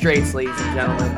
[0.00, 1.14] straits, ladies and gentlemen.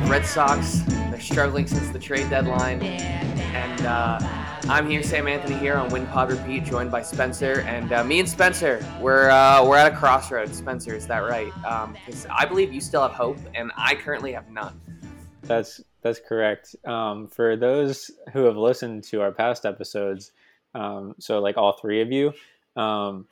[0.00, 2.80] The Red Sox, they're struggling since the trade deadline.
[2.80, 4.20] And uh,
[4.68, 7.62] I'm here, Sam Anthony, here on Win Pod Repeat, joined by Spencer.
[7.62, 10.56] And uh, me and Spencer, we're, uh, we're at a crossroads.
[10.56, 11.52] Spencer, is that right?
[12.06, 14.80] Because I believe you still have hope, and I currently have none.
[15.42, 16.76] That's that's correct.
[16.84, 20.30] Um, for those who have listened to our past episodes,
[20.76, 22.32] um, so like all three of you,
[22.80, 23.26] um,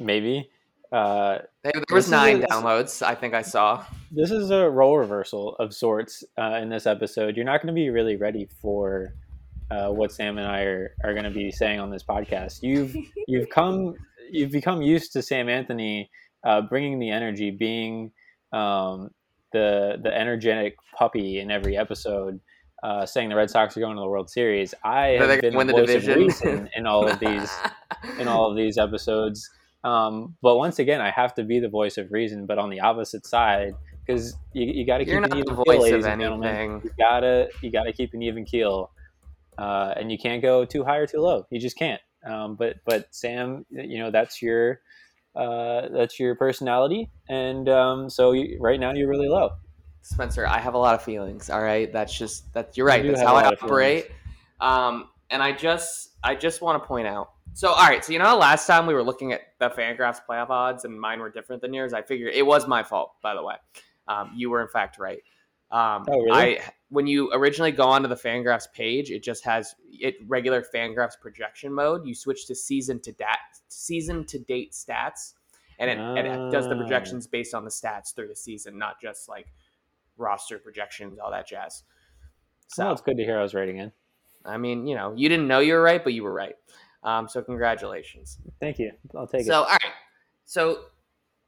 [0.00, 0.50] maybe
[0.94, 3.02] uh, there was nine a, downloads.
[3.02, 3.84] I think I saw.
[4.12, 7.36] This is a role reversal of sorts uh, in this episode.
[7.36, 9.12] You're not going to be really ready for
[9.72, 12.62] uh, what Sam and I are, are going to be saying on this podcast.
[12.62, 12.94] You've
[13.26, 13.96] you've come
[14.30, 16.10] you've become used to Sam Anthony
[16.46, 18.12] uh, bringing the energy, being
[18.52, 19.10] um,
[19.52, 22.38] the the energetic puppy in every episode.
[22.84, 24.74] Uh, saying the Red Sox are going to the World Series.
[24.84, 26.68] I have been the, the division.
[26.76, 27.50] in all of these
[28.20, 29.50] in all of these episodes.
[29.84, 32.80] Um, but once again, I have to be the voice of reason, but on the
[32.80, 36.80] opposite side, because you, you got to keep an even keel, ladies and gentlemen.
[36.82, 38.90] You gotta you gotta keep an even keel,
[39.58, 41.46] uh, and you can't go too high or too low.
[41.50, 42.00] You just can't.
[42.26, 44.80] Um, but but Sam, you know that's your
[45.36, 49.50] uh, that's your personality, and um, so you, right now you're really low.
[50.00, 51.50] Spencer, I have a lot of feelings.
[51.50, 52.74] All right, that's just that.
[52.76, 53.04] You're right.
[53.04, 54.10] You that's how I operate.
[54.60, 58.04] Um, and I just I just want to point out so, all right.
[58.04, 61.20] So, you know, last time we were looking at the Fangraphs playoff odds and mine
[61.20, 61.92] were different than yours.
[61.92, 63.54] I figured it was my fault, by the way.
[64.08, 65.20] Um, you were, in fact, right.
[65.70, 66.58] Um, oh, really?
[66.58, 71.18] I when you originally go onto the Fangraphs page, it just has it regular Fangraphs
[71.20, 72.06] projection mode.
[72.06, 75.32] You switch to season to dat season to date stats,
[75.78, 76.14] and it, uh.
[76.14, 79.46] it does the projections based on the stats through the season, not just like
[80.16, 81.82] roster projections, all that jazz.
[82.68, 83.92] So it's good to hear I was rating in.
[84.44, 86.54] I mean, you know, you didn't know you were right, but you were right.
[87.04, 88.38] Um, so congratulations.
[88.60, 88.92] Thank you.
[89.14, 89.46] I'll take so, it.
[89.46, 89.92] So all right.
[90.46, 90.78] So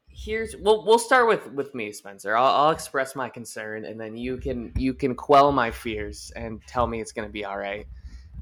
[0.09, 2.37] here's we'll we'll start with with me, Spencer.
[2.37, 6.61] I'll, I'll express my concern, and then you can you can quell my fears and
[6.67, 7.87] tell me it's going to be all right.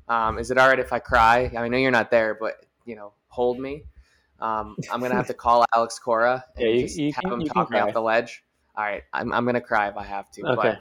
[0.08, 1.50] Um, is it all right if I cry?
[1.56, 3.84] I know you're not there, but you know, hold me.
[4.40, 7.40] Um, I'm gonna have to call Alex Cora and yeah, you, just you have can,
[7.40, 8.44] him talk me off the ledge.
[8.76, 10.42] All right, I'm, I'm gonna cry if I have to.
[10.46, 10.78] Okay.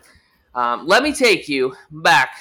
[0.54, 2.36] But, um, let me take you back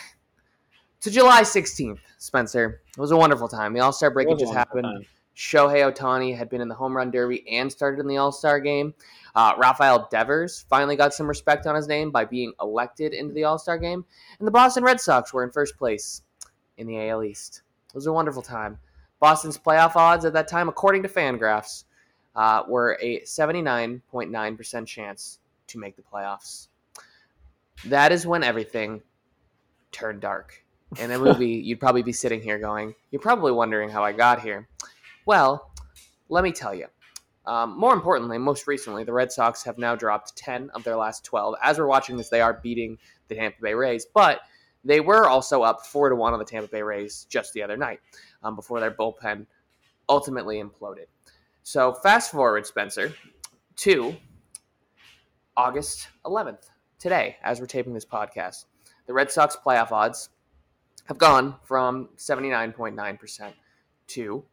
[1.02, 2.80] to July 16th, Spencer.
[2.96, 3.72] It was a wonderful time.
[3.72, 4.84] The All Star break had just happened.
[4.84, 5.04] Time.
[5.36, 8.60] Shohei Ohtani had been in the home run derby and started in the All Star
[8.60, 8.94] game.
[9.34, 13.44] Uh, Rafael Devers finally got some respect on his name by being elected into the
[13.44, 14.04] All Star game.
[14.38, 16.22] And the Boston Red Sox were in first place
[16.78, 17.62] in the AL East.
[17.88, 18.78] It was a wonderful time.
[19.18, 21.84] Boston's playoff odds at that time, according to Fangraphs,
[22.36, 26.68] uh, were a 79.9% chance to make the playoffs.
[27.86, 29.02] That is when everything
[29.90, 30.61] turned dark
[30.98, 34.40] in a movie, you'd probably be sitting here going, You're probably wondering how I got
[34.40, 34.68] here.
[35.26, 35.72] Well,
[36.28, 36.86] let me tell you.
[37.44, 41.24] Um, more importantly, most recently, the Red Sox have now dropped 10 of their last
[41.24, 41.56] 12.
[41.62, 42.98] As we're watching this, they are beating
[43.28, 44.40] the Tampa Bay Rays, but
[44.84, 47.76] they were also up 4 to 1 on the Tampa Bay Rays just the other
[47.76, 48.00] night
[48.42, 49.46] um, before their bullpen
[50.08, 51.06] ultimately imploded.
[51.64, 53.12] So, fast forward, Spencer,
[53.76, 54.16] to
[55.56, 58.66] August 11th, today, as we're taping this podcast.
[59.06, 60.28] The Red Sox playoff odds
[61.04, 63.52] have gone from 79.9%
[64.08, 64.44] to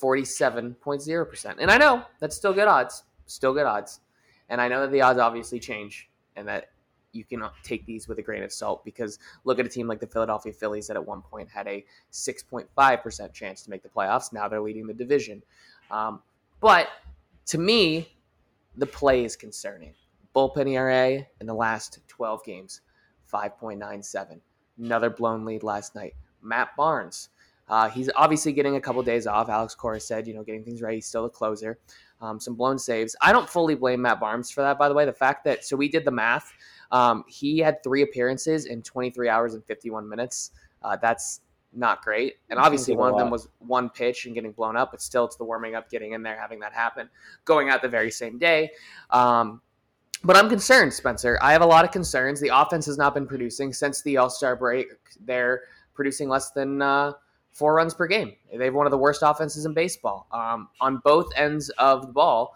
[0.00, 1.56] 47.0%.
[1.58, 4.00] And I know that's still good odds, still good odds.
[4.48, 6.70] And I know that the odds obviously change and that
[7.12, 10.00] you can take these with a grain of salt because look at a team like
[10.00, 14.32] the Philadelphia Phillies that at one point had a 6.5% chance to make the playoffs.
[14.32, 15.42] Now they're leading the division.
[15.90, 16.22] Um,
[16.60, 16.88] but
[17.46, 18.18] to me,
[18.76, 19.94] the play is concerning.
[20.34, 22.80] Bullpen ERA in the last 12 games,
[23.32, 24.40] 5.97
[24.78, 26.14] another blown lead last night.
[26.42, 27.30] Matt Barnes.
[27.66, 29.48] Uh, he's obviously getting a couple days off.
[29.48, 30.96] Alex Cora said, you know, getting things ready.
[30.96, 31.78] He's still a closer.
[32.20, 33.16] Um, some blown saves.
[33.22, 35.04] I don't fully blame Matt Barnes for that, by the way.
[35.06, 36.52] The fact that, so we did the math.
[36.92, 40.50] Um, he had three appearances in 23 hours and 51 minutes.
[40.82, 41.40] Uh, that's
[41.72, 42.36] not great.
[42.50, 45.36] And obviously, one of them was one pitch and getting blown up, but still, it's
[45.36, 47.08] the warming up, getting in there, having that happen,
[47.44, 48.70] going out the very same day.
[49.10, 49.60] Um,
[50.24, 51.38] but I'm concerned, Spencer.
[51.42, 52.40] I have a lot of concerns.
[52.40, 54.88] The offense has not been producing since the All Star break.
[55.20, 55.62] They're
[55.94, 57.12] producing less than uh,
[57.52, 58.34] four runs per game.
[58.56, 60.26] They have one of the worst offenses in baseball.
[60.32, 62.54] Um, on both ends of the ball,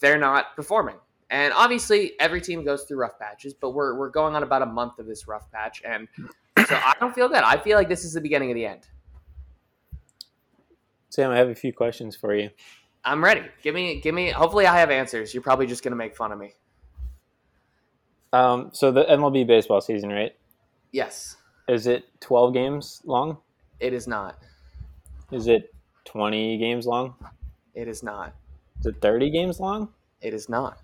[0.00, 0.96] they're not performing.
[1.30, 4.66] And obviously, every team goes through rough patches, but we're, we're going on about a
[4.66, 5.82] month of this rough patch.
[5.84, 6.08] And
[6.66, 7.42] so I don't feel good.
[7.42, 8.86] I feel like this is the beginning of the end.
[11.10, 12.50] Sam, I have a few questions for you.
[13.04, 13.42] I'm ready.
[13.62, 14.30] Give me, give me.
[14.30, 15.34] Hopefully, I have answers.
[15.34, 16.54] You're probably just going to make fun of me.
[18.34, 20.34] Um, so the MLB baseball season, right?
[20.90, 21.36] Yes.
[21.68, 23.38] Is it 12 games long?
[23.78, 24.38] It is not.
[25.30, 25.72] Is it
[26.06, 27.14] 20 games long?
[27.76, 28.34] It is not.
[28.80, 29.88] Is it 30 games long?
[30.20, 30.78] It is not.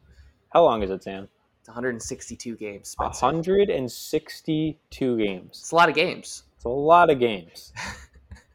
[0.50, 1.28] How long is it, Sam?
[1.58, 2.90] It's 162 games.
[2.90, 3.26] Spencer.
[3.26, 5.48] 162 games.
[5.50, 6.44] It's a lot of games.
[6.54, 7.72] It's a lot of games.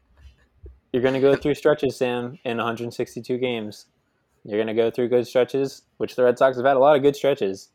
[0.92, 3.88] You're going to go through stretches, Sam, in 162 games.
[4.44, 6.96] You're going to go through good stretches, which the Red Sox have had a lot
[6.96, 7.68] of good stretches.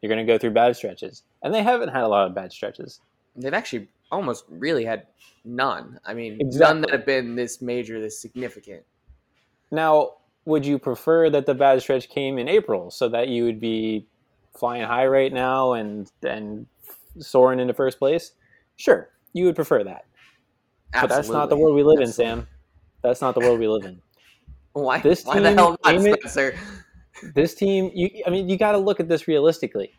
[0.00, 1.22] You're going to go through bad stretches.
[1.42, 3.00] And they haven't had a lot of bad stretches.
[3.36, 5.06] They've actually almost really had
[5.44, 5.98] none.
[6.04, 8.84] I mean, none that have been this major, this significant.
[9.70, 10.12] Now,
[10.44, 14.06] would you prefer that the bad stretch came in April so that you would be
[14.56, 16.66] flying high right now and and
[17.18, 18.32] soaring into first place?
[18.76, 20.06] Sure, you would prefer that.
[20.92, 22.46] But that's not the world we live in, Sam.
[23.02, 24.00] That's not the world we live in.
[24.72, 25.00] Why?
[25.00, 26.56] This why the hell not, Spencer?
[27.34, 29.92] This team, you, I mean, you got to look at this realistically.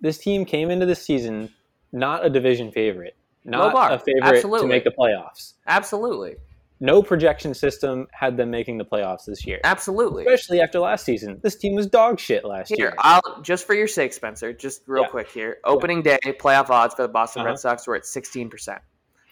[0.00, 1.50] This team came into this season
[1.92, 4.60] not a division favorite, not a favorite Absolutely.
[4.62, 5.54] to make the playoffs.
[5.66, 6.36] Absolutely.
[6.82, 10.24] No projection system had them making the playoffs this year, Absolutely.
[10.24, 11.38] especially after last season.
[11.42, 12.94] This team was dog shit last Here, year.
[12.98, 14.52] I'll just for your sake, Spencer.
[14.54, 15.08] Just real Yeah.
[15.08, 15.58] quick here.
[15.64, 17.50] Opening day playoff odds for the Boston Uh-huh.
[17.50, 18.48] Red Sox were at 16.
[18.48, 18.80] percent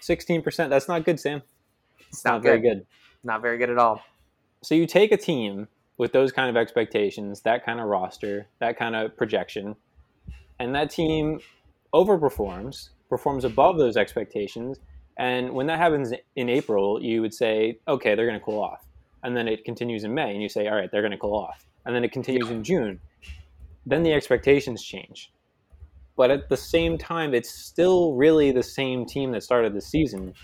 [0.00, 0.70] Sixteen percent.
[0.70, 1.42] That's not good, Sam.
[2.08, 2.78] It's Not, not, very good.
[2.78, 2.86] good.
[3.24, 4.00] Not very good at all.
[4.62, 8.78] So you take a team with those kind of expectations, that kind of roster, that
[8.78, 9.76] kind of projection,
[10.58, 11.40] and that team
[11.92, 14.78] overperforms, performs above those expectations.
[15.18, 18.86] And when that happens in April, you would say, okay, they're going to cool off.
[19.24, 21.34] And then it continues in May, and you say, all right, they're going to cool
[21.34, 21.66] off.
[21.84, 23.00] And then it continues in June.
[23.84, 25.32] Then the expectations change.
[26.16, 30.34] But at the same time, it's still really the same team that started the season.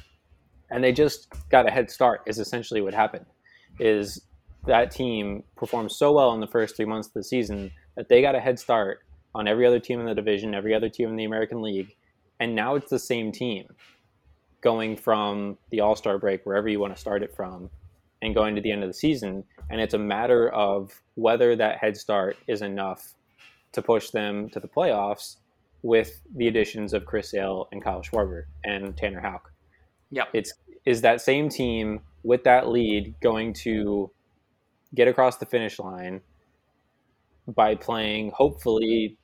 [0.70, 3.26] And they just got a head start, is essentially what happened.
[3.78, 4.22] Is
[4.66, 8.22] that team performed so well in the first three months of the season that they
[8.22, 9.00] got a head start
[9.34, 11.96] on every other team in the division, every other team in the American League,
[12.40, 13.66] and now it's the same team
[14.61, 17.70] going from the All Star break, wherever you want to start it from,
[18.22, 19.44] and going to the end of the season.
[19.70, 23.14] And it's a matter of whether that head start is enough
[23.72, 25.37] to push them to the playoffs
[25.82, 29.52] with the additions of Chris Sale and Kyle Schwarber and Tanner Houck.
[30.10, 30.28] Yep.
[30.32, 30.55] It's
[30.87, 34.10] is that same team with that lead going to
[34.94, 36.20] get across the finish line
[37.46, 39.17] by playing hopefully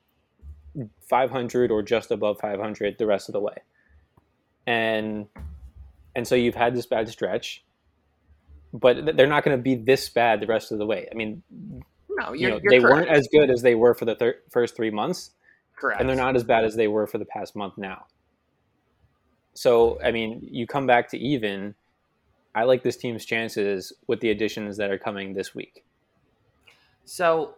[1.09, 3.57] 500 or just above 500 the rest of the way.
[4.67, 5.27] And
[6.15, 7.65] and so you've had this bad stretch,
[8.73, 11.09] but they're not going to be this bad the rest of the way.
[11.11, 11.43] I mean,
[12.09, 12.95] No, you know, they correct.
[12.95, 15.31] weren't as good as they were for the thir- first 3 months,
[15.77, 16.01] correct.
[16.01, 18.07] and they're not as bad as they were for the past month now.
[19.55, 21.75] So, I mean, you come back to even.
[22.55, 25.85] I like this team's chances with the additions that are coming this week.
[27.05, 27.55] So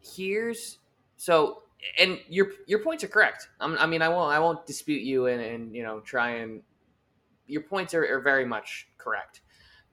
[0.00, 0.78] here's
[1.16, 1.62] so
[1.98, 3.48] and your your points are correct.
[3.60, 6.62] I'm, I mean, I won't I won't dispute you and and you know try and
[7.46, 9.42] your points are, are very much correct.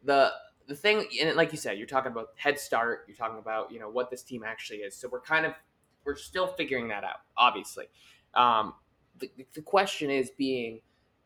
[0.04, 0.32] The
[0.68, 3.06] the thing and like you said, you're talking about head start.
[3.08, 4.96] You're talking about you know what this team actually is.
[4.96, 5.54] So we're kind of
[6.06, 7.22] we're still figuring that out.
[7.38, 7.86] Obviously,
[8.36, 8.74] um,
[9.20, 10.82] the the question is being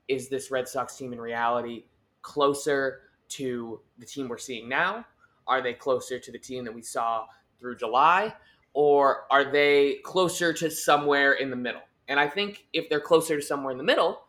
[0.07, 1.86] is this Red Sox team in reality
[2.24, 5.06] closer to the team we're seeing now?
[5.46, 7.25] Are they closer to the team that we saw
[7.60, 8.34] through July?
[8.74, 11.82] Or are they closer to somewhere in the middle?
[12.08, 14.24] And I think if they're closer to somewhere in the middle,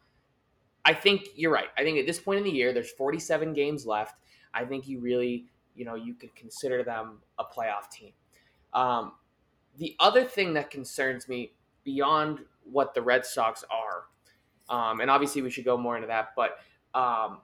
[0.84, 1.68] I think you're right.
[1.78, 4.18] I think at this point in the year, there's 47 games left.
[4.52, 8.12] I think you really, you know, you could consider them a playoff team.
[8.74, 9.12] Um,
[9.78, 11.52] the other thing that concerns me
[11.84, 14.04] beyond what the Red Sox are,
[14.68, 16.58] um, and obviously we should go more into that, but
[16.94, 17.38] um,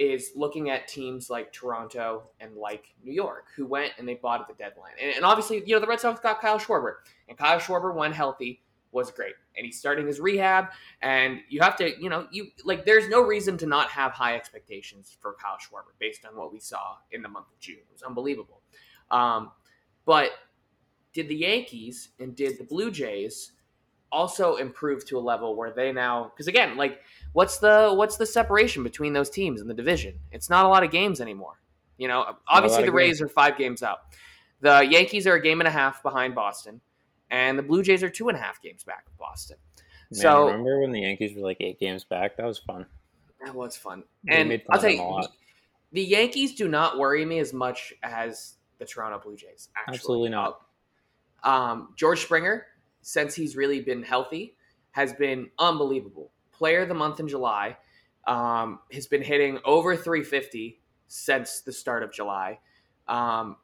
[0.00, 4.40] is looking at teams like Toronto and like New York, who went and they bought
[4.40, 4.94] at the deadline.
[5.00, 6.94] And, and obviously, you know, the Red Sox got Kyle Schwarber,
[7.28, 9.34] and Kyle Schwarber, when healthy, was great.
[9.56, 10.68] And he's starting his rehab,
[11.02, 14.36] and you have to, you know, you like, there's no reason to not have high
[14.36, 17.76] expectations for Kyle Schwarber based on what we saw in the month of June.
[17.76, 18.62] It was unbelievable.
[19.10, 19.50] Um,
[20.06, 20.30] but
[21.12, 23.52] did the Yankees and did the Blue Jays
[24.12, 27.00] also improve to a level where they now, because again, like,
[27.32, 30.18] what's the what's the separation between those teams in the division?
[30.32, 31.60] It's not a lot of games anymore.
[31.98, 34.12] You know, obviously the Rays are five games up.
[34.60, 36.80] The Yankees are a game and a half behind Boston,
[37.30, 39.56] and the Blue Jays are two and a half games back of Boston.
[40.10, 42.36] Man, So- remember when the Yankees were like eight games back?
[42.36, 42.86] That was fun.
[43.44, 44.04] That was fun.
[44.24, 45.22] We And fun I'll tell you,
[45.92, 49.68] the Yankees do not worry me as much as the Toronto Blue Jays.
[49.76, 50.60] Actually, Absolutely not.
[51.42, 52.66] Um, George Springer,
[53.02, 54.56] since he's really been healthy,
[54.92, 56.32] has been unbelievable.
[56.52, 57.76] Player of the month in July,
[58.26, 62.58] um, has been hitting over 350 since the start of July.
[63.08, 63.56] Um,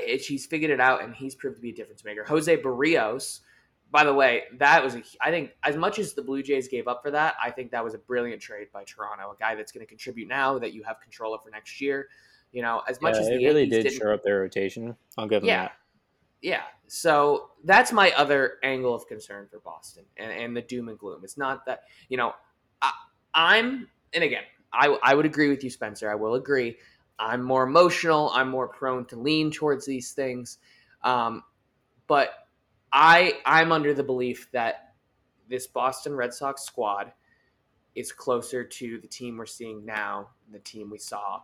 [0.00, 2.24] it, he's figured it out, and he's proved to be a difference maker.
[2.24, 3.40] Jose Berrios,
[3.90, 6.88] by the way, that was a, I think as much as the Blue Jays gave
[6.88, 9.32] up for that, I think that was a brilliant trade by Toronto.
[9.32, 12.08] A guy that's going to contribute now that you have control of for next year.
[12.52, 14.96] You know, as much yeah, as it really Yankees did shore up their rotation.
[15.16, 15.62] I'll give them Yeah.
[15.64, 15.72] that.
[16.40, 16.62] Yeah.
[16.86, 21.20] So that's my other angle of concern for Boston and, and the doom and gloom.
[21.24, 22.34] It's not that, you know,
[22.80, 22.92] I,
[23.34, 26.10] I'm, and again, I, I would agree with you, Spencer.
[26.10, 26.76] I will agree.
[27.18, 28.30] I'm more emotional.
[28.32, 30.58] I'm more prone to lean towards these things.
[31.02, 31.42] Um,
[32.06, 32.30] but
[32.92, 34.94] I I'm under the belief that
[35.48, 37.12] this Boston Red Sox squad
[37.94, 41.40] is closer to the team we're seeing now, the team we saw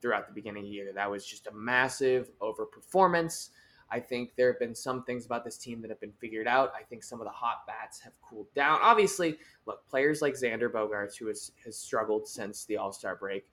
[0.00, 0.92] throughout the beginning of the year.
[0.94, 3.50] That was just a massive overperformance.
[3.90, 6.72] I think there have been some things about this team that have been figured out.
[6.78, 8.78] I think some of the hot bats have cooled down.
[8.82, 13.48] Obviously, look, players like Xander Bogaerts, who has, has struggled since the All Star break,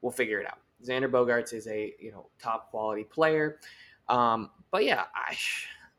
[0.00, 0.58] will figure it out.
[0.84, 3.58] Xander Bogaerts is a you know top quality player,
[4.08, 5.36] um, but yeah, I.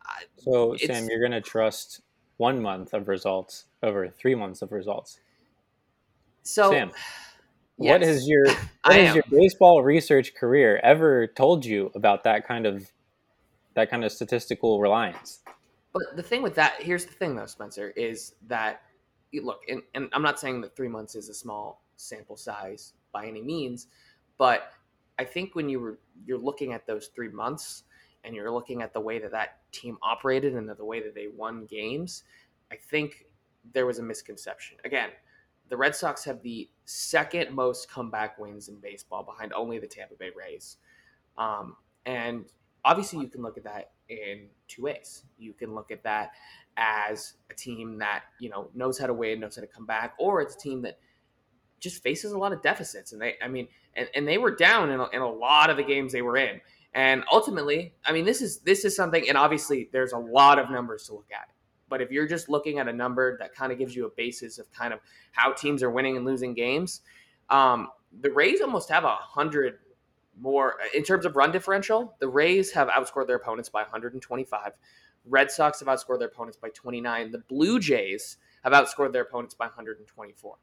[0.03, 2.01] I so Sam, you're gonna trust
[2.37, 5.19] one month of results over three months of results.
[6.43, 6.91] So, Sam,
[7.77, 12.47] yes, what has your what has your baseball research career ever told you about that
[12.47, 12.91] kind of
[13.73, 15.39] that kind of statistical reliance.
[15.93, 18.81] But the thing with that, here's the thing though, Spencer, is that
[19.33, 23.25] look, and, and I'm not saying that three months is a small sample size by
[23.25, 23.87] any means,
[24.37, 24.73] but
[25.19, 27.83] I think when you were you're looking at those three months
[28.23, 31.27] and you're looking at the way that that team operated and the way that they
[31.27, 32.23] won games,
[32.71, 33.25] I think
[33.73, 34.77] there was a misconception.
[34.85, 35.09] Again,
[35.69, 40.15] the Red Sox have the second most comeback wins in baseball, behind only the Tampa
[40.15, 40.77] Bay Rays.
[41.37, 41.75] Um,
[42.05, 42.45] and
[42.83, 45.23] obviously you can look at that in two ways.
[45.37, 46.31] You can look at that
[46.77, 50.13] as a team that you know knows how to win, knows how to come back,
[50.19, 50.97] or it's a team that
[51.79, 53.11] just faces a lot of deficits.
[53.11, 55.77] And they, I mean, and, and they were down in a, in a lot of
[55.77, 56.61] the games they were in.
[56.93, 60.69] And ultimately, I mean, this is this is something, and obviously there's a lot of
[60.69, 61.49] numbers to look at.
[61.89, 64.59] But if you're just looking at a number that kind of gives you a basis
[64.59, 64.99] of kind of
[65.31, 67.01] how teams are winning and losing games,
[67.49, 67.89] um,
[68.21, 69.79] the Rays almost have a hundred
[70.41, 72.15] more uh, in terms of run differential.
[72.19, 74.73] The Rays have outscored their opponents by 125.
[75.25, 77.31] Red Sox have outscored their opponents by 29.
[77.31, 80.57] The Blue Jays have outscored their opponents by 124.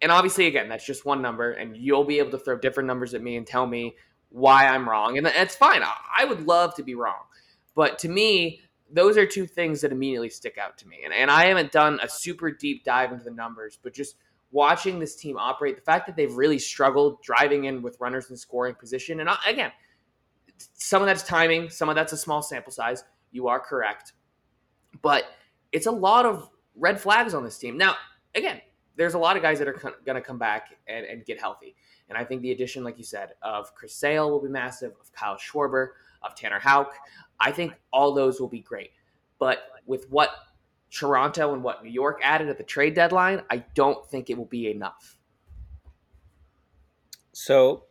[0.00, 3.14] And obviously, again, that's just one number, and you'll be able to throw different numbers
[3.14, 3.96] at me and tell me
[4.28, 5.16] why I'm wrong.
[5.16, 5.82] And that's fine.
[5.82, 7.22] I would love to be wrong.
[7.74, 8.60] But to me,
[8.92, 10.98] those are two things that immediately stick out to me.
[11.04, 14.16] And, and I haven't done a super deep dive into the numbers, but just–
[14.50, 18.36] watching this team operate, the fact that they've really struggled driving in with runners in
[18.36, 19.72] scoring position, and uh, again,
[20.74, 23.04] some of that's timing, some of that's a small sample size.
[23.30, 24.14] You are correct,
[25.02, 25.24] but
[25.72, 27.76] it's a lot of red flags on this team.
[27.76, 27.94] Now,
[28.34, 28.60] again,
[28.96, 31.76] there's a lot of guys that are going to come back and, and, get healthy,
[32.08, 35.12] and I think the addition, like you said, of Chris Sale will be massive, of
[35.12, 35.88] Kyle Schwarber,
[36.22, 36.94] of Tanner Houck.
[37.38, 38.90] I think all those will be great,
[39.38, 40.30] but with what
[40.90, 44.46] Toronto and what New York added at the trade deadline, I don't think it will
[44.46, 45.16] be enough.
[47.32, 47.84] So,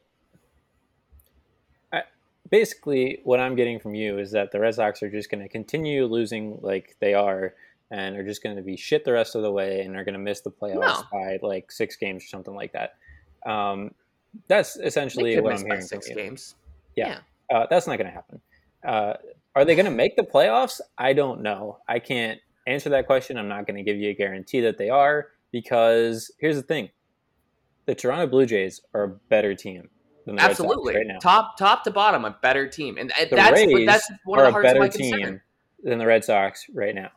[1.93, 2.03] I,
[2.49, 5.49] basically, what I'm getting from you is that the Red Sox are just going to
[5.49, 7.53] continue losing like they are,
[7.89, 10.13] and are just going to be shit the rest of the way, and are going
[10.13, 11.03] to miss the playoffs no.
[11.11, 12.95] by like six games or something like that.
[13.49, 13.91] Um,
[14.47, 15.81] that's essentially what I'm hearing.
[15.81, 16.55] Six games.
[16.95, 17.57] Yeah, yeah.
[17.57, 18.41] Uh, that's not going to happen.
[18.85, 19.13] Uh,
[19.55, 20.81] are they going to make the playoffs?
[20.97, 21.79] I don't know.
[21.87, 23.37] I can't answer that question.
[23.37, 26.89] I'm not going to give you a guarantee that they are because here's the thing:
[27.85, 29.89] the Toronto Blue Jays are a better team
[30.25, 30.93] than the Absolutely.
[30.93, 31.19] Red Sox right now.
[31.19, 34.45] Top top to bottom, a better team, and uh, the that's Rays that's one of
[34.45, 35.41] the are a better my team concern.
[35.83, 37.09] than the Red Sox right now.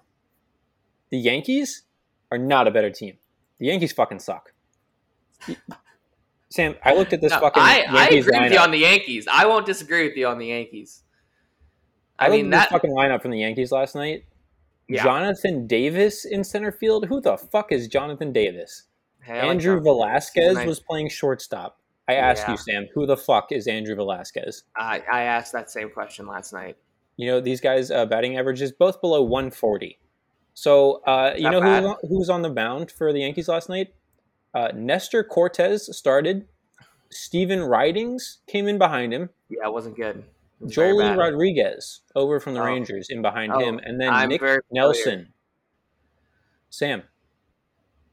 [1.11, 1.83] The Yankees
[2.31, 3.19] are not a better team.
[3.59, 4.53] The Yankees fucking suck.
[6.51, 8.79] Sam, I looked at this No, fucking I, I Yankees agree with you on the
[8.79, 9.29] Yankees.
[9.31, 11.03] I won't disagree with you on the Yankees.
[12.19, 12.71] I, I mean that.
[12.71, 14.25] fucking lineup from the Yankees last night.
[14.91, 15.03] Yeah.
[15.05, 17.07] Jonathan Davis in center field.
[17.07, 18.85] Who the fuck is Jonathan Davis?
[19.23, 20.31] Hey, like Andrew Jonathan Davis.
[20.33, 21.79] He's a Velazquez nice- was playing shortstop.
[22.09, 22.53] I asked Yeah.
[22.53, 24.65] you, Sam, who the fuck is Andrew Velazquez?
[24.77, 26.77] I, I asked that same question last night.
[27.17, 29.99] You know, these guys' uh, batting averages both below 140.
[30.55, 31.83] So, uh, you Not know bad.
[31.85, 33.95] who, who was on the mound for the Yankees last night?
[34.55, 36.49] Uh, Nestor Cortes started.
[37.11, 39.31] Stephen Ridings came in behind him.
[39.49, 40.25] Yeah, it wasn't good.
[40.61, 41.17] It was very Joely.
[41.17, 42.65] Rodriguez over from the Oh.
[42.67, 43.81] Rangers in behind Oh, him.
[43.83, 44.63] And then I'm Nick familiar.
[44.71, 45.33] Nelson.
[46.69, 47.03] Sam,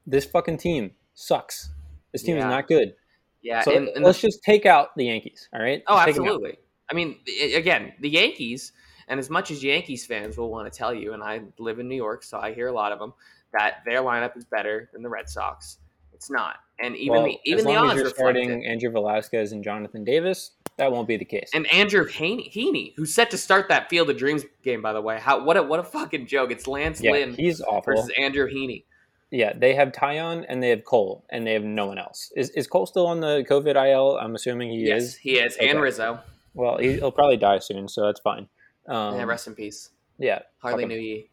[0.06, 1.70] this fucking team sucks.
[2.12, 2.46] This team Yeah.
[2.48, 2.94] is not good.
[3.42, 5.48] Yeah, So and, and let's just take out the Yankees.
[5.52, 5.82] All right.
[5.86, 6.26] Oh, Just take 'em out.
[6.26, 6.58] absolutely.
[6.90, 7.20] I mean,
[7.54, 8.72] again, the Yankees,
[9.06, 11.88] and as much as Yankees fans will want to tell you, and I live in
[11.88, 13.12] New York, so I hear a lot of them
[13.52, 15.78] that their lineup is better than the Red Sox.
[16.18, 18.66] It's not, and even Well, the even as the odds you're reflect starting.
[18.66, 21.48] Andrew Velazquez and Jonathan Davis, that won't be the case.
[21.54, 25.00] And Andrew Heaney, Heaney, who's set to start that Field of Dreams game, by the
[25.00, 25.20] way.
[25.20, 26.50] How what a what a fucking joke!
[26.50, 27.94] It's Lance yeah, Lynn he's awful.
[27.94, 28.82] versus Andrew Heaney.
[29.30, 32.32] Yeah, they have Taillon and they have Cole, and they have no one else.
[32.34, 34.18] Is is Cole still on the COVID IL?
[34.18, 35.16] I'm assuming he yes, is.
[35.16, 36.18] he is, and Rizzo.
[36.54, 38.48] Well, he, he'll probably die soon, so that's fine.
[38.88, 39.90] Um, yeah, rest in peace.
[40.18, 40.40] yeah.
[40.58, 41.30] Hardly knew ye.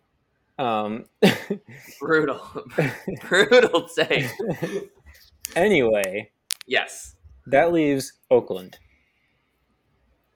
[0.58, 1.06] Um,
[2.00, 2.42] Brutal,
[3.28, 4.26] brutal take.
[5.56, 6.32] anyway,
[6.68, 7.16] Yes.
[7.48, 8.78] that leaves Oakland.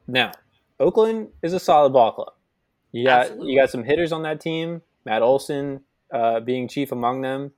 [0.07, 0.31] Now,
[0.79, 2.33] Oakland is a solid ball club.
[2.91, 3.51] You got Absolutely.
[3.53, 4.81] you got some hitters on that team.
[5.05, 5.81] Matt Olson
[6.13, 7.51] uh, being chief among them.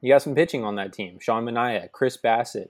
[0.00, 1.18] You got some pitching on that team.
[1.20, 2.68] Sean Manaea, Chris Bassitt,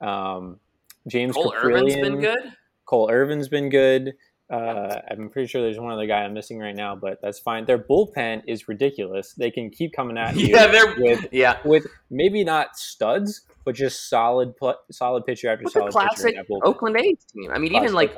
[0.00, 0.58] um,
[1.06, 2.38] James Cole Irvin's been good.
[2.84, 4.14] Cole Irvin's been good.
[4.52, 7.64] Uh, I'm pretty sure there's one other guy I'm missing right now, but that's fine.
[7.64, 9.32] Their bullpen is ridiculous.
[9.32, 11.58] They can keep coming at you Yeah, they're with yeah.
[11.64, 16.28] with maybe not studs, but just solid pl- solid pitcher after What's solid pitcher.
[16.28, 16.62] in classic.
[16.64, 17.50] Oakland A's team?
[17.50, 18.14] I mean, even like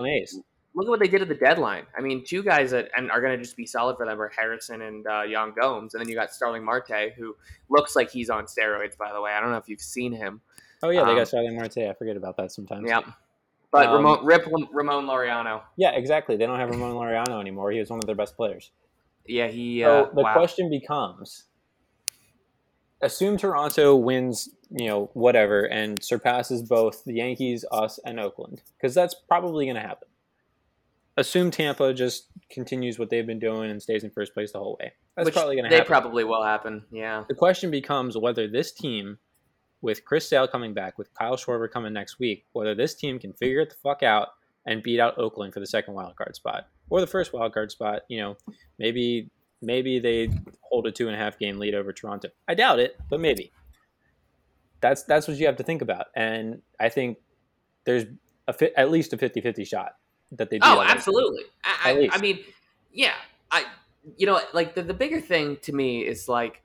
[0.74, 1.84] look at what they did at the deadline.
[1.96, 4.32] I mean, two guys that and are going to just be solid for them are
[4.36, 7.36] Harrison and uh, Yan Gomes, and then you got Starling Marte, who
[7.68, 8.96] looks like he's on steroids.
[8.96, 10.40] By the way, I don't know if you've seen him.
[10.82, 11.78] Oh yeah, they um, got Starling Marte.
[11.78, 12.86] I forget about that sometimes.
[12.88, 13.02] Yeah,
[13.74, 15.62] but Um, Ramon, Rip Ramon Laureano.
[15.76, 16.36] Yeah, exactly.
[16.36, 17.70] They don't have Ramon Laureano anymore.
[17.72, 18.70] He was one of their best players.
[19.26, 19.82] Yeah, he.
[19.82, 20.32] So Uh, the wow.
[20.32, 21.44] question becomes:
[23.00, 28.94] Assume Toronto wins, you know, whatever, and surpasses both the Yankees, us, and Oakland, because
[28.94, 30.08] that's probably going to happen.
[31.16, 34.76] Assume Tampa just continues what they've been doing and stays in first place the whole
[34.80, 34.92] way.
[35.16, 35.84] That's Which probably going to happen.
[35.84, 36.84] They probably will happen.
[36.90, 37.24] Yeah.
[37.28, 39.18] the question becomes whether this team,
[39.84, 43.34] with Chris Sale coming back, with Kyle Schwarber coming next week, whether this team can
[43.34, 44.28] figure it the fuck out
[44.64, 47.70] and beat out Oakland for the second wild card spot or the first wild card
[47.70, 48.00] spot.
[48.08, 48.36] You know,
[48.78, 49.28] maybe
[49.60, 50.30] maybe they
[50.62, 52.28] hold a two and a half game lead over Toronto.
[52.48, 53.52] I doubt it, but maybe.
[54.80, 57.18] That's that's what you have to think about, and I think
[57.84, 58.04] there's
[58.48, 59.96] a fi- at least a 50-50 shot
[60.32, 60.58] that they.
[60.62, 61.44] Oh, absolutely.
[61.62, 62.16] I, At I.
[62.16, 62.40] I mean,
[62.90, 63.14] yeah.
[63.50, 63.64] I,
[64.16, 66.62] you know, like the, the bigger thing to me is like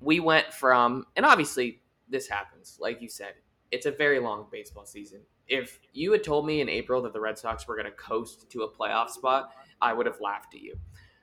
[0.00, 1.79] we went from, and obviously
[2.10, 3.34] this happens, like you said,
[3.70, 5.20] it's a very long baseball season.
[5.48, 8.50] If you had told me in April that the Red Sox were going to coast
[8.50, 10.74] to a playoff spot, I would have laughed at you.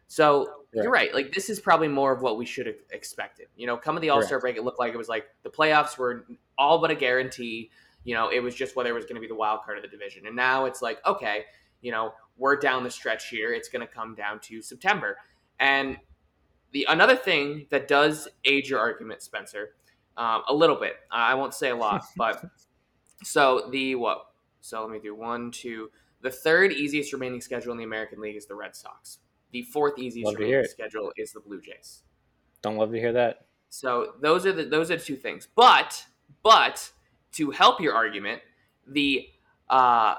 [0.08, 1.13] So you're right.
[1.13, 3.47] Like this is probably more of what we should have expected.
[3.56, 5.50] You know, come of the All Star break, it looked like it was like the
[5.50, 6.26] playoffs were
[6.58, 7.69] all but a guarantee.
[8.06, 9.84] You know, it was just whether it was going to be the wild card of
[9.84, 11.43] the division, and now it's like, okay,
[11.82, 13.54] you know, we're down the stretch here.
[13.54, 15.17] It's going to come down to September,
[15.60, 15.97] and
[16.71, 19.76] the another thing that does age your argument, Spencer,
[20.17, 20.95] um, a little bit.
[21.12, 22.43] I won't say a lot, but
[23.23, 24.25] so the what?
[24.62, 25.89] So let me do one, two.
[26.21, 29.19] The third easiest remaining schedule in the American League is the Red Sox.
[29.51, 32.01] The fourth easiest remaining schedule is the Blue Jays.
[32.62, 33.45] Don't love to hear that.
[33.69, 35.47] So those are the those are the two things.
[35.56, 36.06] But
[36.43, 36.91] but
[37.34, 38.41] to help your argument,
[38.88, 39.27] the
[39.69, 40.15] uh,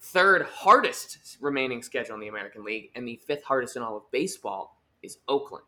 [0.00, 4.10] third hardest remaining schedule in the American League and the fifth hardest in all of
[4.10, 5.64] baseball is Oakland.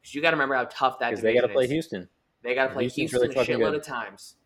[0.00, 1.70] Because you got to remember how tough that Because they got to play is.
[1.70, 2.08] Houston.
[2.42, 3.74] They got to play Houston's Houston really a shitload good.
[3.80, 4.36] of times.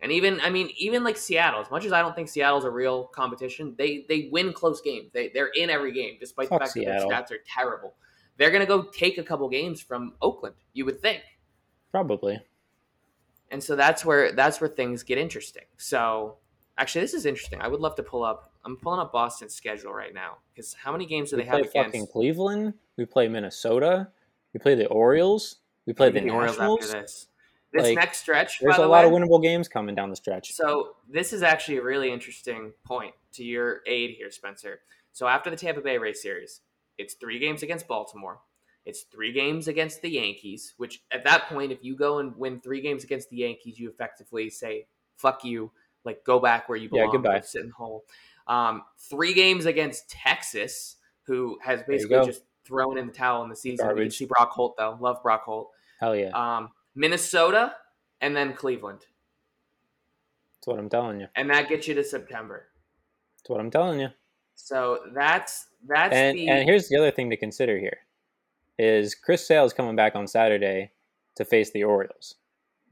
[0.00, 2.70] And even, I mean, even like Seattle, as much as I don't think Seattle's a
[2.70, 5.10] real competition, they they win close games.
[5.12, 7.10] They they're in every game, despite Fuck the fact Seattle.
[7.10, 7.94] that their stats are terrible.
[8.36, 11.22] They're gonna go take a couple games from Oakland, you would think.
[11.90, 12.40] Probably.
[13.50, 15.64] And so that's where that's where things get interesting.
[15.78, 16.36] So
[16.76, 17.60] actually, this is interesting.
[17.60, 18.52] I would love to pull up.
[18.64, 21.58] I'm pulling up Boston's schedule right now because how many games do We they play
[21.58, 22.74] have against fucking Cleveland.
[22.96, 24.08] We play Minnesota.
[24.52, 25.56] We play the Orioles.
[25.88, 27.28] We play the, the Orioles after this?
[27.72, 30.16] This Like, next stretch, There's by a the lot of winnable games coming down the
[30.16, 30.52] stretch.
[30.52, 34.80] So this is actually a really interesting point to your aid here, Spencer.
[35.12, 36.60] So after the Tampa Bay Rays series,
[36.98, 38.40] it's three games against Baltimore.
[38.84, 42.60] It's three games against the Yankees, which at that point, if you go and win
[42.60, 45.70] three games against the Yankees, you effectively say, fuck you,
[46.04, 47.22] like go back where you belong, Yeah, belong.
[47.22, 47.38] goodbye.
[47.38, 48.04] go Sit in the hole.
[48.46, 53.56] Um, three games against Texas, who has basically just thrown in the towel in the
[53.56, 53.88] season.
[53.88, 54.98] You can see Brock Holt, though.
[55.00, 55.70] Love Brock Holt.
[56.00, 56.30] Hell yeah.
[56.30, 57.74] Um, Minnesota,
[58.20, 59.00] and then Cleveland.
[60.56, 61.26] That's what I'm telling you.
[61.36, 62.66] And that gets you to September.
[63.38, 64.08] That's what I'm telling you.
[64.54, 67.98] So that's that's And the and here's the other thing to consider here
[68.78, 70.90] is Chris Sale's coming back on Saturday
[71.36, 72.36] to face the Orioles.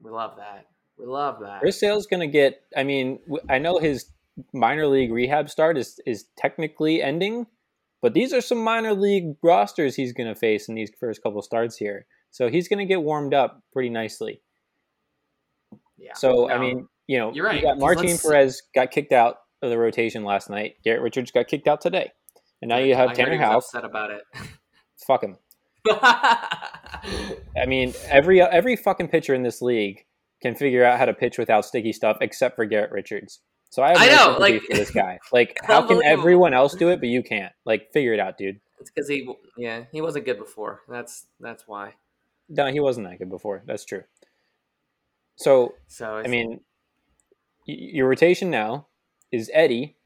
[0.00, 0.66] we love that.
[0.98, 1.60] We love that.
[1.60, 2.62] Chris Sale's going to get.
[2.76, 4.06] I mean, I know his
[4.52, 7.46] minor league rehab start is is technically ending,
[8.00, 11.42] but these are some minor league rosters he's going to face in these first couple
[11.42, 12.06] starts here.
[12.36, 14.42] So he's going to get warmed up pretty nicely.
[15.96, 16.12] yeah.
[16.14, 19.36] So I mean, you know, You're right, you got Martin let's- Perez got kicked out
[19.62, 20.74] of the rotation last night.
[20.84, 22.12] Garrett Richards got kicked out today,
[22.60, 23.56] and now you I have heard Tanner Houck.
[23.62, 24.20] upset about it.
[25.06, 25.38] Fuck him.
[25.88, 30.04] I mean, every every fucking pitcher in this league
[30.42, 33.40] can figure out how to pitch without sticky stuff, except for Garrett Richards.
[33.70, 35.18] So I have I no know, like- for this guy.
[35.32, 37.52] Like, how can everyone else do it, but you can't?
[37.64, 38.60] Like, figure it out, dude.
[38.78, 40.82] it's because he, yeah, he wasn't good before.
[40.88, 41.94] That's that's why.
[42.48, 43.62] No, he wasn't that good before.
[43.66, 44.04] That's true.
[45.36, 46.60] So So I mean,
[47.64, 48.86] your rotation now
[49.32, 49.96] is Eddie,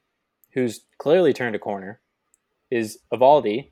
[0.53, 1.99] who's clearly turned a corner.
[2.69, 3.71] is Eovaldi,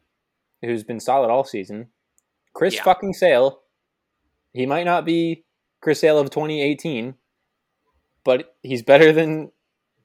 [0.62, 1.88] who's been solid all season.
[2.54, 2.84] Chris Yeah.
[2.84, 3.62] fucking Sale.
[4.52, 5.46] He might not be
[5.80, 7.16] Chris Sale of 2018,
[8.26, 9.54] but he's better than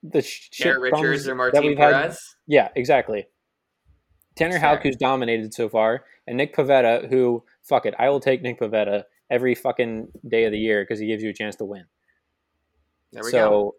[0.05, 1.74] the sh- shit Richards or Martin.
[1.77, 2.37] Perez.
[2.46, 3.27] Yeah, exactly.
[4.37, 4.59] Tanner.
[4.59, 8.61] Houck, who's dominated so far, and Nick Pivetta, who fuck it, I will take Nick
[8.61, 11.85] Pivetta every fucking day of the year because he gives you a chance to win.
[13.12, 13.75] There we so, go.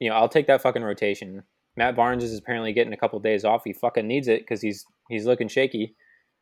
[0.00, 1.42] you know, I'll take that fucking rotation.
[1.76, 3.62] Matt Barnes is apparently getting a couple days off.
[3.64, 5.94] He fucking needs it because he's he's looking shaky.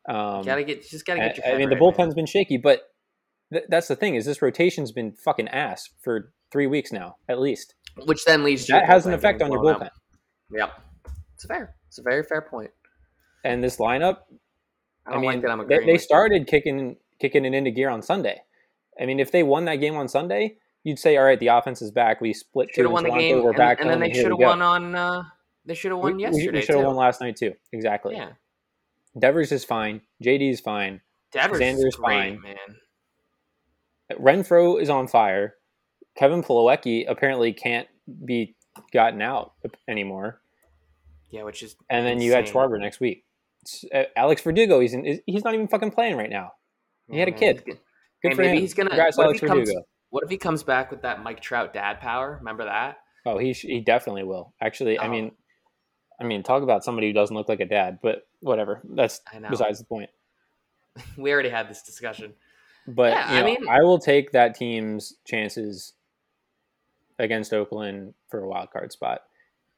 [0.09, 1.47] Um, gotta get just gotta I, get your.
[1.47, 1.93] I mean, the right, man.
[1.93, 2.83] bullpen's been shaky, but
[3.53, 7.41] th- that's the thing is this rotation's been fucking ass for three weeks now, at
[7.41, 7.75] least.
[8.07, 9.87] which then leads to That has an effect on your bullpen.
[9.87, 9.91] out.
[10.53, 10.71] Yep,
[11.35, 11.75] it's fair.
[11.89, 12.71] It's a very fair point.
[13.47, 14.19] And this lineup,
[15.07, 15.51] I I mean, like that.
[15.51, 18.43] I'm they, they started kicking kicking it into gear on Sunday.
[19.01, 21.83] I mean, if they won that game on Sunday, you'd say, all right, the offense
[21.83, 22.21] is back.
[22.21, 24.27] We split two Should have won the game, We're and, back and then they should
[24.31, 24.95] have won on.
[24.95, 25.23] Uh,
[25.65, 27.55] they should have We- won we, yesterday should have won last night too.
[27.73, 28.15] Exactly.
[28.15, 28.31] Yeah,
[29.19, 30.01] Devers is fine.
[30.23, 31.01] JD is fine.
[31.33, 32.41] Devers Xander's is great, fine.
[32.41, 32.57] man.
[34.13, 35.57] Renfroe is on fire.
[36.17, 37.89] Kevin Plawecki apparently can't
[38.25, 38.55] be
[38.93, 39.53] gotten out
[39.89, 40.41] anymore.
[41.31, 42.55] Yeah, which is And then you had insane.
[42.55, 43.26] Schwarber next week.
[43.95, 46.53] Uh, Alex Verdugo, he's in, he's not even fucking playing right now.
[47.11, 47.65] He had a kid.
[47.65, 47.79] good.
[48.23, 48.61] Good Hey, for maybe him.
[48.63, 48.91] he's gonna.
[48.91, 49.87] Congrats, what, Alex if he comes, Verdugo.
[50.11, 52.37] what if he comes back with that Mike Trout dad power?
[52.39, 52.99] Remember that?
[53.27, 54.55] Oh, he he definitely will.
[54.61, 55.11] Actually, I Oh.
[55.11, 55.33] mean,
[56.21, 57.99] I mean, talk about somebody who doesn't look like a dad.
[58.03, 58.81] But whatever.
[58.85, 60.11] That's I besides the point.
[61.19, 62.33] We already had this discussion.
[62.89, 65.93] But Yeah, I know, mean- I will take that team's chances
[67.19, 69.23] against Oakland for a wild card spot,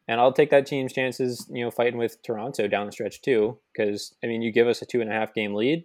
[0.09, 3.59] and I'll take that team's chances, you know, fighting with Toronto down the stretch too.
[3.73, 5.85] Because I mean, you give us a two and a half game lead,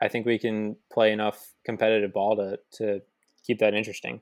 [0.00, 3.02] I think we can play enough competitive ball to to
[3.44, 4.20] keep that interesting.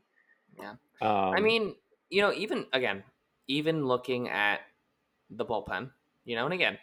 [0.59, 0.73] Yeah.
[1.03, 1.75] Um, I mean,
[2.09, 3.05] you know, even again,
[3.47, 4.61] even looking at
[5.29, 5.91] the bullpen,
[6.25, 6.79] you know, and again,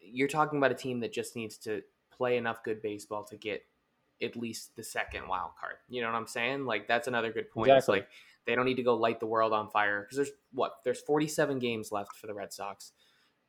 [0.00, 1.82] you're talking about a team that just needs to
[2.16, 3.64] play enough good baseball to get
[4.22, 5.76] at least the second wild card.
[5.88, 6.66] You know what I'm saying?
[6.66, 7.70] Like that's another good point.
[7.70, 8.00] It's Exactly.
[8.00, 8.08] like
[8.50, 11.58] they don't need to go light the world on fire because there's what there's 47
[11.58, 12.92] games left for the Red Sox.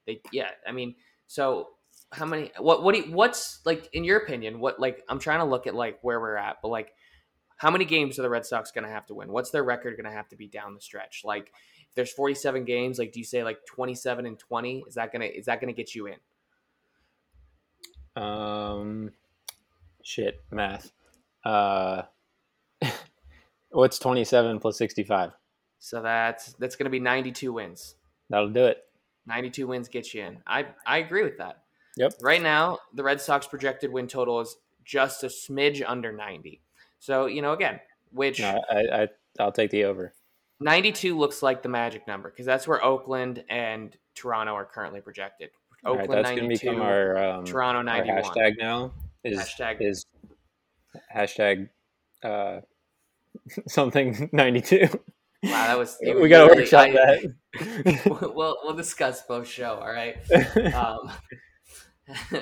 [0.05, 0.95] They yeah, I mean,
[1.27, 1.69] so
[2.11, 2.51] how many?
[2.59, 4.59] What what do you, what's like in your opinion?
[4.59, 6.93] What like I'm trying to look at like where we're at, but like
[7.57, 9.31] how many games are the Red Sox going to have to win?
[9.31, 11.21] What's their record going to have to be down the stretch?
[11.23, 11.51] Like
[11.89, 14.85] if there's 47 games, like do you say like 27 and 20?
[14.87, 16.15] Is that to is that to get you in?
[18.15, 19.11] um,
[20.03, 20.91] shit, math.
[21.43, 22.03] Uh,
[23.71, 25.31] what's twenty seven plus sixty five?
[25.79, 27.95] So that's that's going to be 92 wins.
[28.29, 28.83] That'll do it.
[29.25, 30.37] 92 wins get you in.
[30.45, 31.63] I I agree with that.
[31.97, 32.13] Yep.
[32.21, 36.61] Right now, the Red Sox projected win total is just a smidge under 90.
[36.99, 37.79] So, you know, again,
[38.11, 39.07] which No, I, I
[39.39, 40.13] I'll take the over.
[40.59, 45.49] 92 looks like the magic number because that's where Oakland and Toronto are currently projected.
[45.83, 48.23] All right, Oakland that's going to 92, become our um, Toronto our 91.
[48.23, 48.93] hashtag now.
[49.23, 50.05] Is Hashtag- is
[51.15, 51.69] hashtag
[52.23, 52.61] uh,
[53.67, 54.87] something ninety two.
[55.43, 58.31] Wow, that was we got to workshop I- that.
[58.35, 59.75] we'll we'll discuss both show.
[59.81, 60.17] All right.
[60.75, 61.11] Um,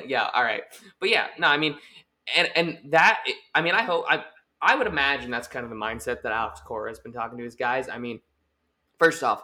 [0.06, 0.30] yeah.
[0.34, 0.64] All right.
[1.00, 1.76] But yeah, no, I mean,
[2.36, 3.24] and and that
[3.54, 4.24] I mean, I hope I
[4.62, 7.44] I would imagine that's kind of the mindset that Alex Cora has been talking to
[7.44, 7.88] his guys.
[7.88, 8.20] I mean,
[8.98, 9.44] first off,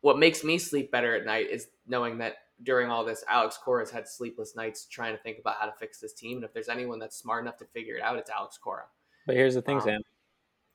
[0.00, 3.82] what makes me sleep better at night is knowing that during all this, Alex Cora
[3.82, 6.38] has had sleepless nights trying to think about how to fix this team.
[6.38, 8.84] And if there's anyone that's smart enough to figure it out, it's Alex Cora.
[9.26, 10.00] but here's the thing, Um, Sam.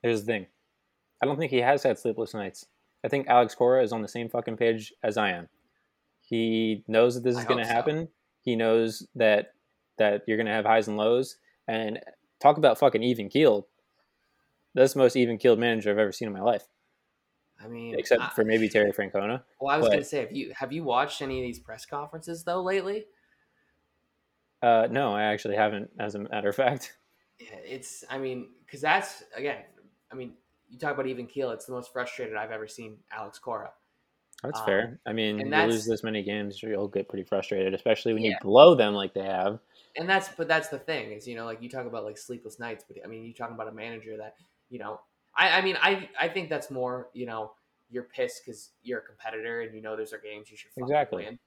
[0.02, 0.46] Here's the thing.
[1.22, 2.66] I don't think he has had sleepless nights.
[3.04, 5.48] I think Alex Cora is on the same fucking page as I am.
[6.20, 7.72] He knows that this is going to so.
[7.72, 8.08] happen.
[8.42, 9.52] He knows that
[9.98, 11.36] that you're going to have highs and lows.
[11.68, 12.00] And
[12.40, 13.64] talk about fucking even keeled.
[14.74, 16.64] That's the most even keeled manager I've ever seen in my life,
[17.62, 19.42] I mean, except I- for maybe Terry Francona.
[19.60, 21.86] Well, I was but- to say, have you have you watched any of these press
[21.86, 23.06] conferences though lately?
[24.62, 26.96] Uh, no, I actually haven't, as a matter of fact.
[27.38, 28.04] Yeah, it's.
[28.10, 29.62] I mean, because that's again.
[30.10, 30.32] I mean,
[30.70, 31.50] you talk about even keel.
[31.50, 33.72] It's the most frustrated I've ever seen Alex Cora.
[34.42, 34.98] That's Um, fair.
[35.06, 38.74] I mean, you lose this many games, you'll get pretty frustrated, especially when you blow
[38.74, 39.58] them like they have.
[39.96, 42.58] And that's but that's the thing is you know like you talk about like sleepless
[42.58, 44.34] nights, but I mean you talking about a manager that
[44.68, 45.00] you know.
[45.34, 47.52] I I mean I I think that's more you know
[47.90, 51.24] you're pissed because you're a competitor and you know there's are games you should Exactly.
[51.24, 51.38] win,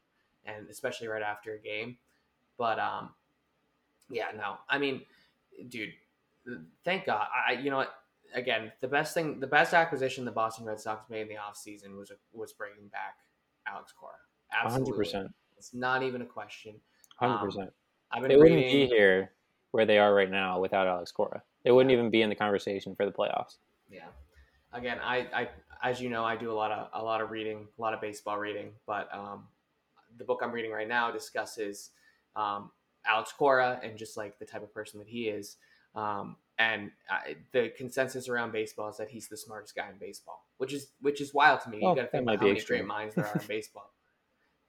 [0.45, 1.98] and especially right after a game.
[2.58, 3.12] But um,
[4.10, 5.04] yeah, no, I mean,
[5.69, 5.93] dude,
[6.84, 7.28] thank God.
[7.34, 7.93] I I- you know what.
[8.33, 11.97] Again, the best thing, the best acquisition the Boston Red Sox made in the offseason
[11.97, 13.17] was was bringing back
[13.67, 14.13] Alex Cora.
[14.51, 15.29] Absolutely, 100%.
[15.57, 16.75] It's not even a question.
[17.21, 17.69] 100%.
[18.11, 19.31] I've been they wouldn't be here
[19.71, 21.43] where they are right now without Alex Cora.
[21.63, 23.57] They wouldn't even be in the conversation for the playoffs.
[23.89, 24.07] Yeah.
[24.73, 25.49] Again, I, I,
[25.83, 28.01] as you know, I do a lot of a lot of reading, a lot of
[28.01, 28.71] baseball reading.
[28.85, 29.47] But um,
[30.17, 31.91] the book I'm reading right now discusses
[32.35, 32.71] um,
[33.05, 35.57] Alex Cora and just like the type of person that he is.
[35.95, 40.45] Um, and uh, the consensus around baseball is that he's the smartest guy in baseball,
[40.58, 41.78] which is which is wild to me.
[41.78, 42.80] You got to think about how many extreme.
[42.82, 43.91] great minds there are in baseball.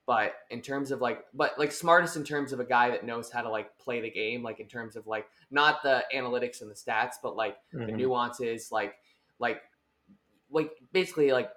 [0.07, 3.29] But in terms of like, but like smartest in terms of a guy that knows
[3.29, 6.71] how to like play the game, like in terms of like not the analytics and
[6.71, 7.97] the stats, but like the Mhm.
[7.97, 8.95] nuances, like
[9.39, 9.61] like
[10.49, 11.51] like basically like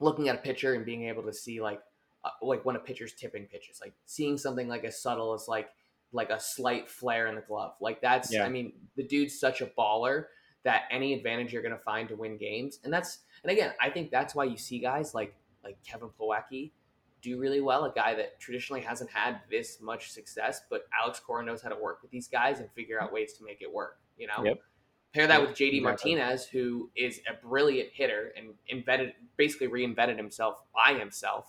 [0.00, 1.80] looking at a pitcher and being able to see like
[2.24, 5.68] uh, like when a pitcher's tipping pitches, like seeing something like as subtle as like
[6.12, 7.74] like a slight flare in the glove.
[7.80, 8.44] Like that's Yeah.
[8.44, 10.26] I mean, the dude's such a baller
[10.62, 12.80] that any advantage you're gonna find to win games.
[12.84, 16.72] And that's and again, I think that's why you see guys like like Kevin Plawecki
[17.22, 21.44] do really well, a guy that traditionally hasn't had this much success, but Alex Cora
[21.44, 23.98] knows how to work with these guys and figure out ways to make it work,
[24.16, 24.44] you know?
[24.44, 24.60] Yep.
[25.12, 25.80] Pair that with JD exactly.
[25.80, 31.46] Martinez, who is a brilliant hitter and invented basically reinvented himself by himself.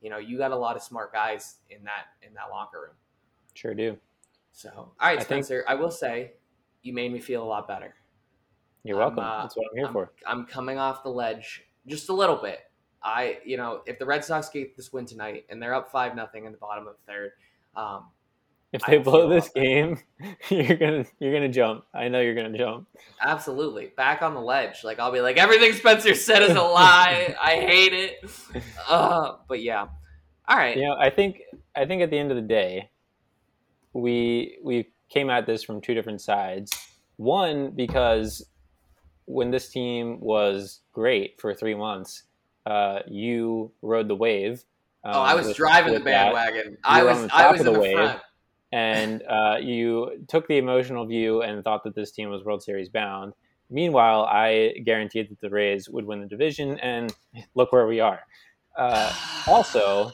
[0.00, 2.94] You know, you got a lot of smart guys in that in that locker room.
[3.54, 3.96] Sure do.
[4.52, 6.32] So, all right, I think- Spencer, I will say
[6.82, 7.94] you made me feel a lot better.
[8.84, 9.20] You're welcome.
[9.20, 10.12] uh, That's what I'm here I'm, for.
[10.26, 12.60] I'm coming off the ledge just a little bit.
[13.02, 16.14] I, you know, if the Red Sox get this win tonight and they're up five
[16.14, 17.32] nothing in the bottom of the third,
[17.76, 18.06] um,
[18.72, 19.98] If they blow this game,
[20.50, 21.84] you're gonna you're gonna jump.
[21.94, 22.88] I know you're gonna jump.
[23.20, 24.84] absolutely back on the ledge.
[24.84, 27.34] Like I'll be like, everything Spencer said is a lie.
[27.40, 28.30] I hate it.
[28.88, 29.86] Uh, but yeah,
[30.48, 30.76] all right.
[30.76, 31.40] You know, I think
[31.76, 32.90] I think at the end of the day,
[33.94, 36.72] we we came at this from two different sides.
[37.16, 38.44] One because
[39.26, 42.24] when this team was great for three months,
[42.66, 44.64] uh, you rode the wave.
[45.04, 46.34] oh, I um, was with- driving the with that.
[46.34, 46.76] bandwagon.
[46.84, 47.94] I was, on the I top was of in the the wave.
[47.96, 48.20] front.
[48.72, 52.88] and uh, you took the emotional view and thought that this team was World Series
[52.88, 53.32] bound.
[53.70, 57.14] Meanwhile, I guaranteed that the Rays would win the division, and
[57.54, 58.20] look where we are.
[58.76, 59.12] Uh,
[59.46, 60.10] also,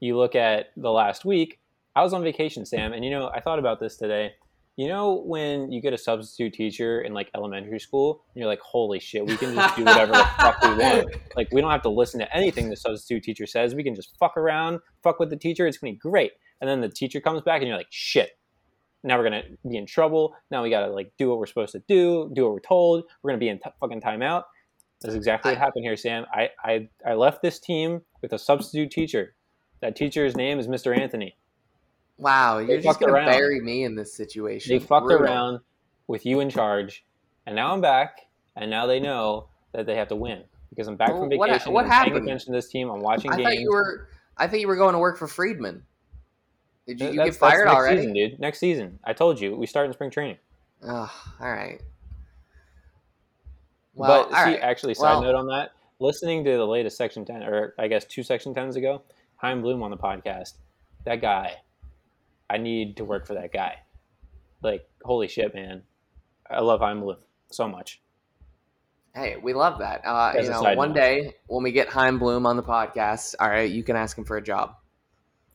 [0.00, 1.58] you look at the last week.
[1.94, 4.32] I was on vacation, Sam, and you know I thought about this today.
[4.76, 8.60] You know when you get a substitute teacher in like elementary school, and you're like,
[8.60, 11.82] "Holy shit, we can just do whatever the fuck we want." Like we don't have
[11.82, 13.74] to listen to anything the substitute teacher says.
[13.74, 15.66] We can just fuck around, fuck with the teacher.
[15.66, 16.32] It's gonna be great.
[16.60, 18.30] And then the teacher comes back, and you're like, "Shit,
[19.02, 20.34] now we're gonna be in trouble.
[20.50, 23.04] Now we gotta like do what we're supposed to do, do what we're told.
[23.22, 24.44] We're gonna be in t- fucking timeout."
[25.02, 26.24] That's exactly what happened here, Sam.
[26.32, 29.34] I, I I left this team with a substitute teacher.
[29.80, 30.96] That teacher's name is Mr.
[30.96, 31.36] Anthony.
[32.22, 33.30] Wow, you're just gonna around.
[33.30, 34.72] bury me in this situation.
[34.72, 35.26] They fucked Brutal.
[35.26, 35.60] around
[36.06, 37.04] with you in charge,
[37.46, 38.20] and now I'm back,
[38.56, 41.72] and now they know that they have to win because I'm back Well, from vacation.
[41.72, 42.28] what I'm paying happened?
[42.28, 42.88] attention to this team.
[42.90, 43.48] I'm watching I games.
[43.48, 44.08] thought you were.
[44.38, 45.82] I thought you were going to work for Friedman.
[46.86, 47.98] Did you, you get fired next already?
[47.98, 48.38] season, dude.
[48.40, 48.98] Next season.
[49.04, 50.38] I told you we start in spring training.
[50.84, 51.80] Oh, all right.
[53.94, 54.60] Well, but see, right.
[54.60, 58.04] actually, side Well- note on that, listening to the latest Section 10, or I guess
[58.04, 59.02] two Section 10s ago,
[59.36, 60.54] Chaim Bloom on the podcast,
[61.04, 61.56] that guy,
[62.52, 63.76] I need to work for that guy.
[64.62, 65.82] Like, holy shit, man.
[66.50, 67.16] I love Chaim Bloom
[67.50, 68.02] so much.
[69.14, 70.02] Hey, we love that.
[70.04, 70.94] Uh, you know, one note.
[70.94, 74.24] day when we get Chaim Bloom on the podcast, all right, you can ask him
[74.24, 74.74] for a job.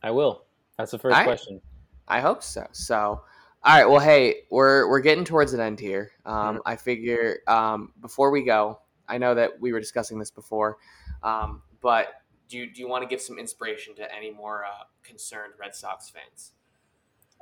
[0.02, 0.44] I will.
[0.76, 1.24] That's the first right.
[1.24, 1.60] question.
[2.08, 2.66] I hope so.
[2.72, 3.22] So, all
[3.64, 3.88] right.
[3.88, 6.10] Well, hey, we're we're getting towards an end here.
[6.26, 6.60] Um, Mhm.
[6.66, 10.78] I figure um, before we go, I know that we were discussing this before,
[11.22, 12.08] um, but
[12.48, 15.74] do you, do you want to give some inspiration to any more uh, concerned Red
[15.74, 16.52] Sox fans?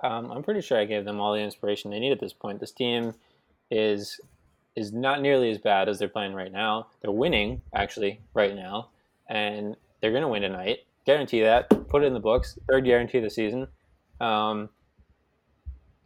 [0.03, 2.61] Um, I'm pretty sure I gave them all the inspiration they need at this point.
[2.61, 3.15] This team
[3.71, 4.21] is
[4.77, 6.89] is not nearly as bad as they're playing right now.
[7.01, 8.91] They're winning actually right now,
[9.29, 10.81] and they're going to win tonight.
[11.07, 11.71] Guarantee that.
[11.89, 12.59] Put it in the books.
[12.69, 13.69] Third guarantee of the season.
[14.21, 14.69] Um,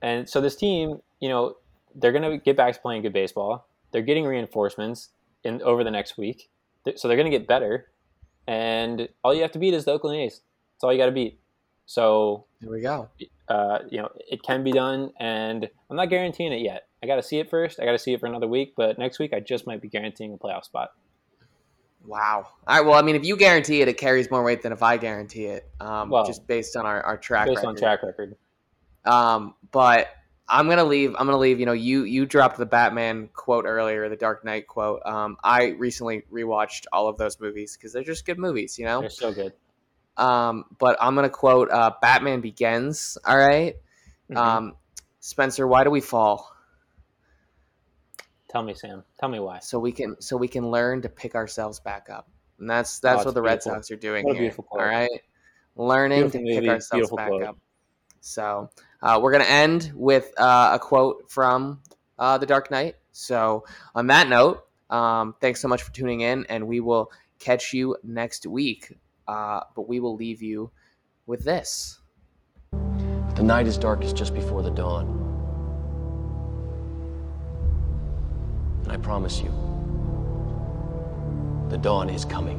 [0.03, 1.57] and so this team, you know,
[1.96, 3.66] they're going to get back to playing good baseball.
[3.90, 5.09] They're getting reinforcements
[5.42, 6.48] in over the next week,
[6.94, 7.88] so they're going to get better.
[8.46, 10.42] And all you have to beat is the Oakland A's.
[10.74, 11.39] That's all you got to beat.
[11.90, 13.09] So Here we go.
[13.48, 16.87] uh, you know, it can be done, and I'm not guaranteeing it yet.
[17.03, 17.81] I got to see it first.
[17.81, 19.88] I got to see it for another week, but next week I just might be
[19.88, 20.90] guaranteeing a playoff spot.
[22.07, 22.46] Wow.
[22.64, 22.87] All right.
[22.87, 25.46] Well, I mean, if you guarantee it, it carries more weight than if I guarantee
[25.46, 27.68] it, um, Well, just based on our, our track based record.
[27.70, 28.37] on track record.
[29.05, 30.11] Um, but
[30.48, 31.16] I'm gonna leave.
[31.18, 31.59] I'm gonna leave.
[31.59, 35.03] You know, you you dropped the Batman quote earlier, the Dark Knight quote.
[35.05, 38.79] Um, I recently rewatched all of those movies because they're just good movies.
[38.79, 39.00] You know.
[39.00, 39.55] They're so good.
[40.16, 43.16] Um, but I'm gonna quote uh, Batman Begins.
[43.25, 43.77] All right?
[44.31, 44.37] Mhm.
[44.37, 44.77] Um,
[45.20, 46.51] Spencer, why do we fall?
[48.49, 49.05] Tell me, Sam.
[49.18, 49.61] Tell me why.
[49.61, 52.29] So we can so we can learn to pick ourselves back up.
[52.59, 53.62] And that's that's Oh, what the Red.
[53.62, 54.42] Sox are doing What here.
[54.42, 54.83] beautiful quote.
[54.83, 55.23] All right,
[55.77, 57.42] learning Beautiful to pick ourselves beautiful back quote.
[57.44, 57.57] up.
[58.20, 58.70] So
[59.03, 61.81] uh, we're gonna end with uh, a quote from
[62.18, 62.96] uh, the Dark Knight.
[63.12, 67.73] So on that note, um, thanks so much for tuning in, and we will catch
[67.73, 68.99] you next week.
[69.31, 70.73] Uh, but we will leave you
[71.27, 72.01] with this.
[73.37, 75.07] The night is darkest just before the dawn.
[78.83, 79.51] And I promise you,
[81.69, 82.59] the dawn is coming.